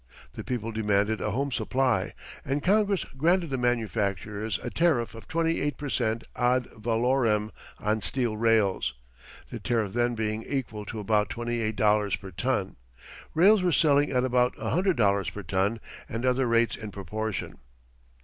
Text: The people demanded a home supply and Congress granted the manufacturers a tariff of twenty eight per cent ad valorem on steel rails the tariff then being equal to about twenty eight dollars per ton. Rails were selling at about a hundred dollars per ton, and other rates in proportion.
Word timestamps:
The 0.33 0.43
people 0.43 0.71
demanded 0.71 1.21
a 1.21 1.29
home 1.29 1.51
supply 1.51 2.15
and 2.43 2.63
Congress 2.63 3.03
granted 3.05 3.51
the 3.51 3.57
manufacturers 3.59 4.57
a 4.63 4.71
tariff 4.71 5.13
of 5.13 5.27
twenty 5.27 5.61
eight 5.61 5.77
per 5.77 5.89
cent 5.89 6.23
ad 6.35 6.65
valorem 6.75 7.51
on 7.77 8.01
steel 8.01 8.35
rails 8.35 8.95
the 9.51 9.59
tariff 9.59 9.93
then 9.93 10.15
being 10.15 10.41
equal 10.41 10.85
to 10.85 10.99
about 10.99 11.29
twenty 11.29 11.61
eight 11.61 11.75
dollars 11.75 12.15
per 12.15 12.31
ton. 12.31 12.77
Rails 13.35 13.61
were 13.61 13.71
selling 13.71 14.11
at 14.11 14.23
about 14.23 14.55
a 14.57 14.71
hundred 14.71 14.97
dollars 14.97 15.29
per 15.29 15.43
ton, 15.43 15.79
and 16.09 16.25
other 16.25 16.47
rates 16.47 16.75
in 16.75 16.89
proportion. 16.89 17.59